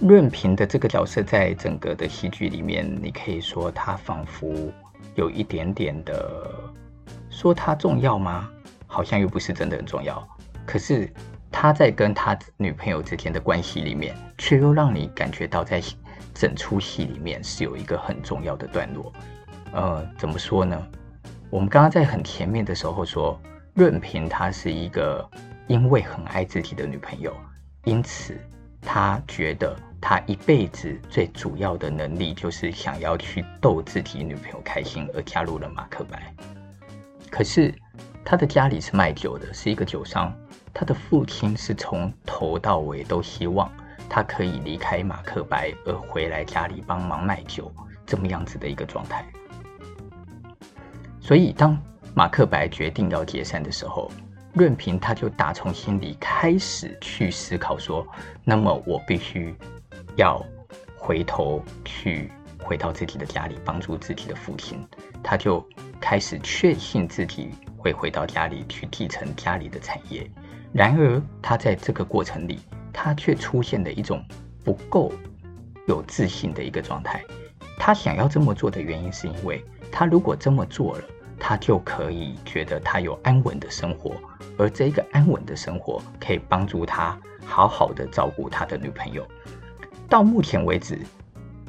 [0.00, 4.52] 润平的这个角色在整个的戏剧里面，你可以说他仿佛
[5.14, 6.50] 有一点点的，
[7.30, 8.50] 说他重要吗？
[8.92, 10.22] 好像又不是真的很重要。
[10.66, 11.10] 可是
[11.50, 15.82] 他在跟他女朋友之间的关系里面，却又让你感觉到在。
[16.34, 19.12] 整出戏里面是有一个很重要的段落，
[19.74, 20.82] 呃，怎么说呢？
[21.50, 23.38] 我们刚刚在很前面的时候说，
[23.74, 25.28] 润平他是一个
[25.66, 27.36] 因为很爱自己的女朋友，
[27.84, 28.34] 因此
[28.80, 36.34] 他觉得他一辈子最主要的能力就是想要去逗自己女朋友开心，而加入了马克白。
[37.30, 37.74] 可是
[38.24, 40.32] 他的家里是卖酒的，是一个酒商，
[40.72, 43.70] 他的父亲是从头到尾都希望。
[44.08, 47.72] 他可以离开马克白而回来家里帮忙卖酒，
[48.04, 49.24] 这么样子的一个状态。
[51.20, 51.78] 所以当
[52.14, 54.10] 马克白决定要解散的时候，
[54.52, 58.06] 润平他就打从心里开始去思考说：
[58.44, 59.54] 那么我必须
[60.16, 60.44] 要
[60.96, 62.30] 回头去
[62.62, 64.86] 回到自己的家里帮助自己的父亲。
[65.22, 65.66] 他就
[65.98, 67.50] 开始确信自己
[67.82, 70.30] 会回到家里去继承家里的产业。
[70.72, 72.60] 然而他在这个过程里。
[72.94, 74.22] 他却出现了一种
[74.62, 75.10] 不够
[75.86, 77.24] 有自信的一个状态。
[77.78, 81.04] 他想要这么做的原因，是因为他如果这么做了，
[81.40, 84.14] 他就可以觉得他有安稳的生活，
[84.58, 89.26] 而这个安稳的生活可以帮助他好好的照顾他的女朋友。
[90.06, 91.00] 到目前为止，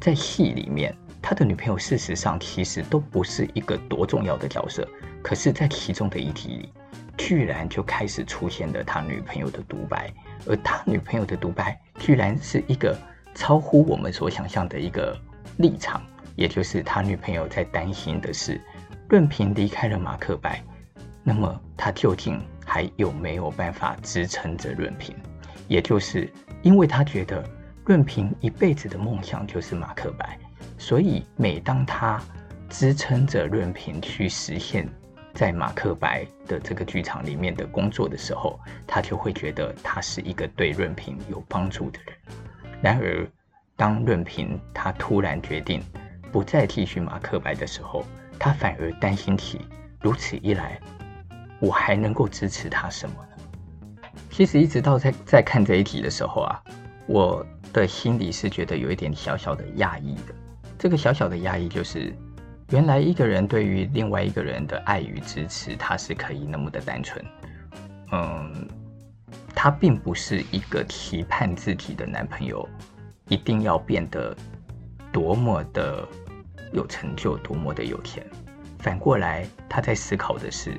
[0.02, 4.86] 在戏里面，他的女朋友事实上其实都不是一个多重要的角色，
[5.24, 6.74] 可是，在其中的一题里，
[7.18, 10.14] 居然就开始出现了他女朋友的独白，
[10.46, 12.96] 而他女朋友的独白居然是一个
[13.34, 15.18] 超乎我们所想象的一个
[15.58, 16.04] 立场，
[16.36, 18.62] 也就是他女朋友在担心的是。
[19.10, 20.64] 润平离开了马克白，
[21.24, 25.16] 那么他究竟还有没有办法支撑着润平？
[25.68, 26.28] 也就是
[26.64, 27.48] 因为他觉得
[27.86, 30.40] 润平一辈子的梦想就是马克白，
[30.80, 32.20] 所以每当他
[32.70, 34.90] 支撑着润平去实现
[35.34, 42.16] 在马克白的这个剧场里面的工作的时候，他就会觉得他是一个对润平有帮助的人。
[42.82, 43.28] 然而，
[43.76, 45.82] 当润平他突然决定
[46.32, 48.06] 不再继续马克白的时候，
[48.38, 49.62] 他反而担心起，
[50.02, 50.80] 如此一来，
[51.60, 54.10] 我还能够支持他什么呢？
[54.30, 56.64] 其实一直到在在看这一题的时候啊，
[57.08, 60.36] 我的心里是觉得有一点小小的压抑的。
[60.78, 62.14] 这个小小的压抑就是，
[62.70, 67.24] 原来一个人对于另外一个人的爱与支持，他是可以那么的单纯。
[68.12, 68.68] 嗯，
[69.54, 72.68] 他并不是一个期盼自己的男朋友
[73.28, 74.36] 一定要变得
[75.12, 76.08] 多么的。
[76.72, 78.26] 有成就，多么的有钱。
[78.80, 80.74] 反过来，他在思考的是，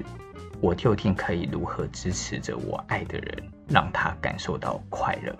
[0.61, 5.33] 我究竟可以如何支持着我爱的人，让他感受到快乐。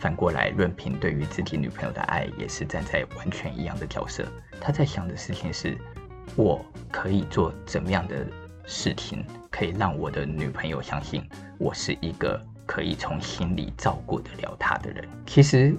[0.00, 4.26] 反过来，润平对于自己女朋友的爱，也是站在完全一样的角色。
[4.58, 5.76] 他在想的事情是，
[6.36, 8.26] 我可以做怎么样的
[8.64, 11.22] 事情，可以让我的女朋友相信
[11.58, 15.06] 我是一个可以从心里照顾得了她的人。
[15.26, 15.74] 其实，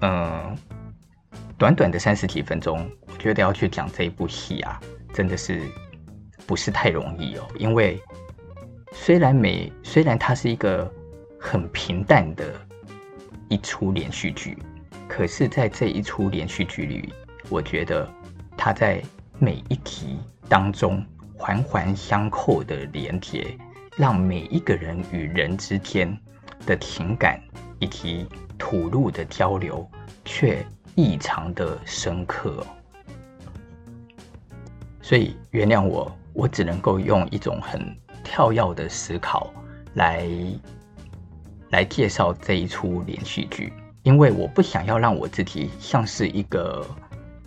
[0.00, 0.56] 嗯，
[1.56, 2.90] 短短的三十几分钟。
[3.06, 4.80] 我觉得要去讲这一部戏啊，
[5.12, 5.62] 真的是
[6.46, 7.46] 不是太容易哦。
[7.56, 8.00] 因为
[8.92, 10.92] 虽然美虽然它是一个
[11.38, 12.54] 很平淡的
[13.48, 14.58] 一出连续剧，
[15.08, 17.12] 可是在这一出连续剧里，
[17.48, 18.08] 我觉得
[18.56, 19.02] 它在
[19.38, 20.18] 每一题
[20.48, 21.04] 当中
[21.36, 23.56] 环环相扣的连接，
[23.96, 26.16] 让每一个人与人之间
[26.66, 27.40] 的情感
[27.78, 28.26] 以及
[28.58, 29.88] 吐露的交流，
[30.24, 32.66] 却异常的深刻。
[35.00, 39.50] 所以原谅我，我只能够用一种很跳跃的思考
[39.94, 40.28] 来
[41.70, 46.86] 来介绍这一出连续剧，因为我不想要让我自己像是一个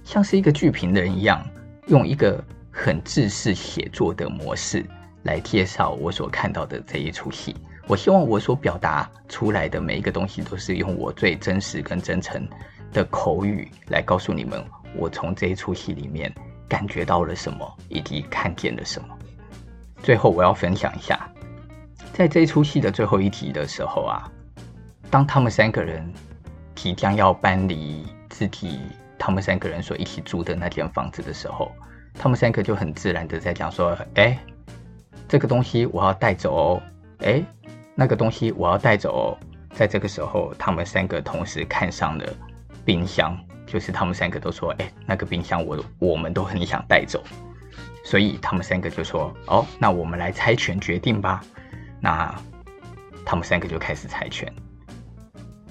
[0.04, 1.46] 像是一个剧评人一样，
[1.88, 4.86] 用一个很制式写作的模式
[5.24, 7.56] 来介绍我所看到的这一出戏。
[7.88, 12.48] 我希望我所表达出来的每一个东西，都是用我最真实跟真诚
[12.94, 14.64] 的口语来告诉你们，
[14.96, 16.34] 我从这一出戏里面。
[16.72, 19.08] 感觉到了什么，以及看见了什么。
[20.02, 21.30] 最后，我要分享一下，
[22.14, 24.30] 在这出戏的最后一集的时候啊，
[25.09, 26.12] 当他们三个人
[26.76, 28.80] 即将要搬离自己，
[29.18, 31.72] 他们三个人所一起住的那间房子的时候，
[32.14, 34.38] 他们三个就很自然的在讲说：“哎，
[35.28, 36.82] 这个东西我要带走哦，
[37.20, 37.43] 哎，
[37.95, 39.38] 那个东西我要带走哦。”
[39.74, 42.26] 在这个时候，他们三个同时看上了
[42.86, 43.38] 冰箱。
[43.68, 47.24] 就是他们三个都说，哎、那个冰箱我我们都很想带走，
[48.03, 51.41] 所以他们三个就说，哦，那我们来猜拳决定吧。
[52.02, 52.36] 那
[53.26, 54.52] 他们三个就开始猜拳，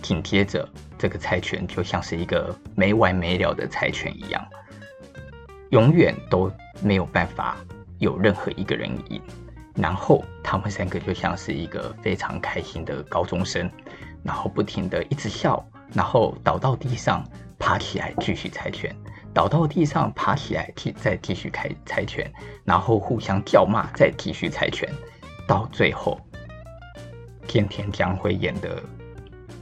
[0.00, 0.66] 紧接着
[0.96, 4.42] 这个猜拳就像是一个没完没了的猜拳一样，
[5.70, 6.50] 永远都
[6.82, 7.56] 没有办法
[7.98, 9.20] 有任何一个人赢。
[9.74, 13.70] 然后他们三个就像是一个非常开心的高中生，
[14.22, 17.22] 然后不停的一直笑，然后倒到地上。
[17.62, 18.90] 爬起来继续猜拳，
[19.34, 22.32] 倒到地上爬起来继再继续开猜拳，
[22.64, 24.90] 然后互相叫骂，再继续猜拳，
[25.50, 26.16] 到最后，
[27.48, 28.80] 天天将会演的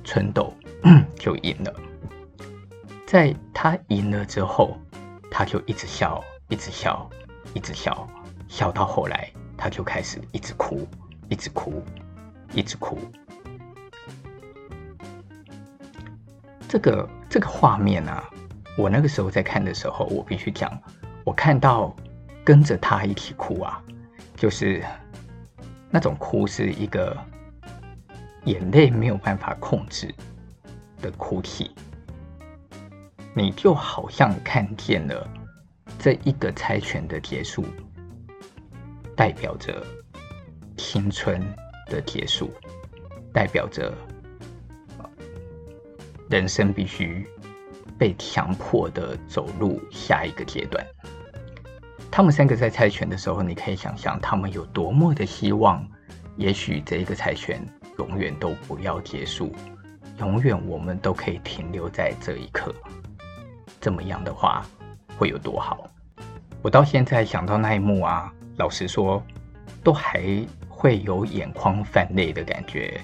[0.05, 0.53] 春豆
[1.19, 1.75] 就赢了。
[3.07, 4.77] 在他赢了之后，
[5.31, 7.09] 他就一直笑，一直笑，
[7.55, 8.07] 一直笑，
[8.49, 10.87] 笑到后来他就开始一直哭，
[11.31, 11.83] 一直哭，
[12.53, 12.99] 一直哭。
[16.69, 18.29] 这个这个画面啊，
[18.77, 20.71] 我那个时候在看的时候，我必须讲，
[21.25, 21.97] 我看到
[22.45, 23.83] 跟着他一起哭啊，
[24.37, 24.85] 就是
[25.91, 27.17] 那种哭是一个
[28.45, 30.15] 眼泪没有办法控制
[31.01, 31.71] 的哭泣，
[33.35, 35.29] 你就好像看见了
[35.99, 37.65] 这一个猜拳的结束，
[39.17, 39.85] 代表着
[40.77, 41.43] 青春
[41.87, 42.51] 的结束，
[43.33, 43.93] 代表着。
[46.31, 47.27] 人生必须
[47.97, 50.87] 被强迫的走入下一个阶段，
[52.11, 55.87] 他们三个在猜拳的时候，你可以想象他们有多么的希望，
[56.37, 57.61] 也许这一个猜拳
[57.99, 59.55] 永远都不要结束，
[60.19, 62.75] 永远我们都可以停留在这一刻。
[63.81, 64.67] 这么样的话，
[65.17, 65.89] 会有多好？
[66.61, 69.23] 我到现在想到那一幕啊，老实说，
[69.85, 73.01] 都还会有眼眶泛泪的感觉。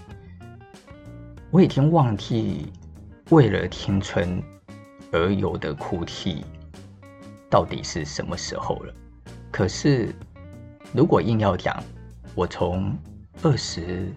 [1.53, 2.73] 我已经忘记
[3.31, 4.43] 为了青春
[5.13, 6.45] 而有的哭泣
[7.55, 8.93] 到底是什么时候了。
[9.53, 10.13] 可是，
[10.93, 11.81] 如果硬要讲，
[12.35, 12.93] 我从
[13.43, 14.13] 二十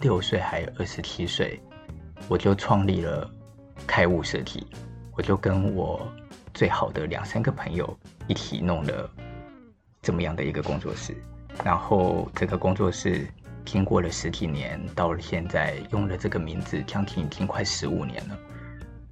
[0.00, 1.60] 六岁还二十七岁，
[2.26, 3.30] 我就创立了
[3.86, 4.66] 开悟设计，
[5.12, 6.04] 我就跟我
[6.52, 9.08] 最好的两三个朋友一起弄了
[10.02, 11.14] 这么样的一个工作室，
[11.64, 13.24] 然后这个工作室。
[13.64, 18.36] 经过了十几年，到了现在，用了这个名字，将近已经快十五年了。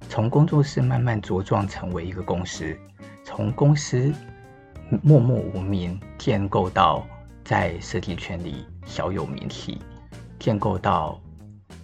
[0.09, 2.75] 从工作室慢慢茁壮成为一个公司，
[3.29, 4.11] 从公司
[5.03, 7.05] 默默无名建构到
[7.45, 9.79] 在设计圈里小有名气，
[10.39, 11.21] 建构到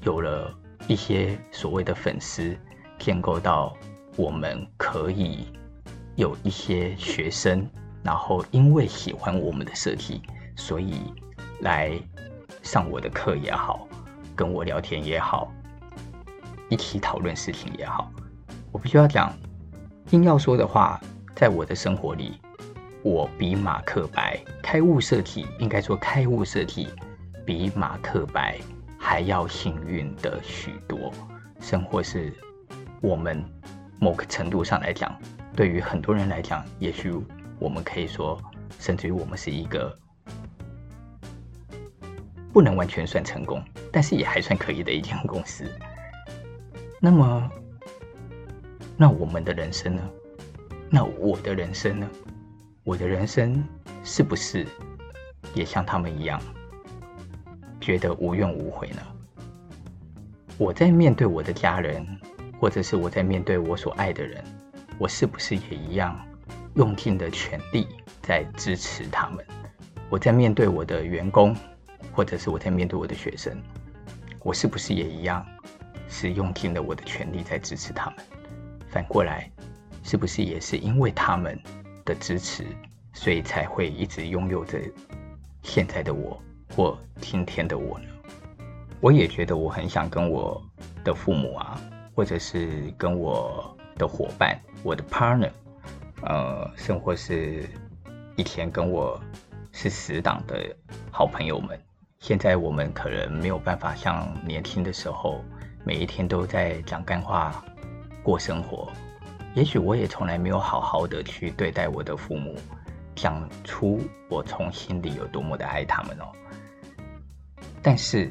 [0.02, 0.52] 有了
[0.88, 2.58] 一些所谓的粉丝，
[2.98, 3.78] 建构到
[4.16, 5.48] 我们可以
[6.16, 7.70] 有一些学生，
[8.02, 10.24] 然后因为喜欢我们的设计，
[10.56, 11.14] 所以
[11.62, 11.92] 来。
[12.64, 13.88] 上我的课也好，
[14.36, 15.52] 跟我聊天也好，
[16.68, 18.12] 一起讨论事情也好，
[18.72, 19.32] 我必须要讲，
[20.10, 21.00] 硬要说的话，
[21.36, 22.40] 在我的生活里，
[23.04, 26.88] 我比马克白开悟设计，应该说开悟设计
[27.46, 28.58] 比马克白
[28.98, 31.12] 还要幸运的许多，
[31.60, 32.34] 生活是
[33.02, 33.44] 我们
[34.00, 35.14] 某个程度上来讲，
[35.56, 37.14] 对于很多人来讲，也许
[37.60, 38.42] 我们可以说，
[38.80, 39.94] 甚至于我们是一个。
[42.54, 43.62] 不能完全算成功，
[43.92, 45.70] 但是也还算可以的一间公司。
[47.02, 47.52] 那么，
[48.96, 50.02] 那我们的人生呢？
[50.96, 52.10] 那我的人生呢？
[52.86, 53.62] 我的人生
[54.06, 54.66] 是不是
[55.54, 56.42] 也像他们一样，
[57.82, 59.02] 觉得无怨无悔呢？
[60.58, 62.08] 我在面对我的家人，
[62.62, 64.42] 或者是我在面对我所爱的人，
[64.98, 66.18] 我是不是也一样
[66.76, 67.86] 用尽了全力
[68.22, 69.46] 在支持他们？
[70.10, 71.54] 我在面对我的员工。
[72.14, 73.62] 或者是我在面对我的学生，
[74.42, 75.46] 我是不是也一样，
[76.08, 78.16] 是用尽了我的全力在支持他们？
[78.88, 79.52] 反过来，
[80.06, 81.60] 是不是也是因为他们
[82.06, 82.64] 的支持，
[83.12, 84.80] 所以才会一直拥有着
[85.64, 86.40] 现在的我
[86.76, 88.06] 或今天的我呢？
[89.02, 90.64] 我也觉得我很想跟我
[91.04, 91.82] 的父母啊，
[92.14, 95.50] 或者是跟我的伙伴、我的 partner，
[96.22, 97.68] 呃，甚或是
[98.36, 99.20] 以前跟我
[99.72, 100.64] 是死党的
[101.12, 101.80] 好朋友们。
[102.20, 105.44] 现在我们可能没有办法像年轻的时候，
[105.84, 107.66] 每一天都在讲干话
[108.22, 108.88] 过生活。
[109.56, 112.54] 也许我也从来没有好好的去对待我的父母，
[113.16, 116.26] 讲出我从心里有多么的爱他们哦。
[117.82, 118.30] 但是，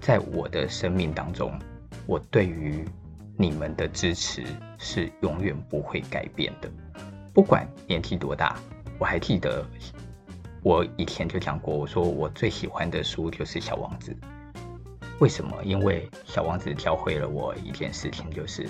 [0.00, 1.58] 在我的生命当中，
[2.06, 2.84] 我对于
[3.36, 4.44] 你们的支持
[4.78, 6.70] 是永远不会改变的，
[7.34, 8.56] 不管年纪多大，
[8.96, 9.66] 我还记得。
[10.62, 14.12] 我以前就讲过，我说我最喜欢的书就是《小王子》。
[15.18, 15.56] 为什么？
[15.64, 18.68] 因为《小王子》教会了我一件事情，就是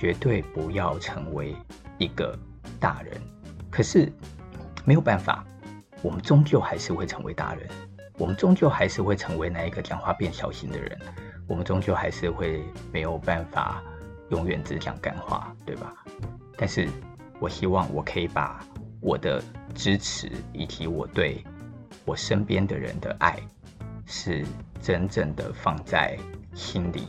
[0.00, 1.54] 绝对不要成为
[1.98, 2.34] 一个
[2.80, 3.20] 大人。
[3.70, 4.10] 可是
[4.82, 5.44] 没有办法，
[6.00, 7.68] 我们终究还是会成为大人，
[8.16, 10.98] 我们终究还是会成为那一个讲话变小心的人，
[11.46, 13.82] 我们终究还是会没有办法
[14.30, 15.92] 永远只讲干话，对吧？
[16.56, 16.88] 但是
[17.38, 18.64] 我希望我可以把
[19.02, 19.42] 我的。
[19.72, 21.44] 支持以及我对
[22.04, 23.38] 我身边的人的爱，
[24.04, 24.44] 是
[24.82, 26.18] 真正的放在
[26.54, 27.06] 心里，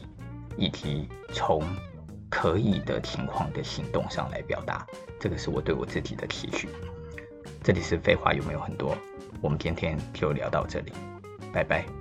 [0.58, 1.60] 以及从
[2.32, 4.88] 可以的情况的行动上来表达。
[5.20, 6.68] 这个是我对我自己的期许。
[7.62, 8.98] 这里是废话有没有很多？
[9.40, 10.92] 我们今天就聊到这里，
[11.54, 12.01] 拜拜。